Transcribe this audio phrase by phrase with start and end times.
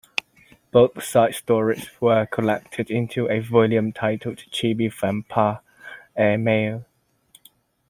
[0.71, 5.59] Both side stories were collected into a volume titled "Chibi Vampire:
[6.17, 6.85] Airmail".